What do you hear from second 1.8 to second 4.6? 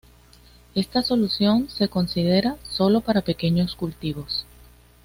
considera sólo para pequeños cultivos.